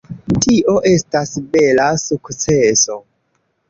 Tio 0.45 0.75
estas 0.93 1.35
bela 1.53 1.87
sukceso. 2.09 3.03